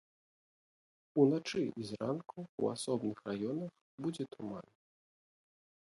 Уначы 1.23 1.61
і 1.67 1.81
зранку 1.89 2.39
ў 2.61 2.79
асобных 2.79 3.17
раёнах 3.31 3.71
будзе 4.07 4.23
туман. 4.37 4.67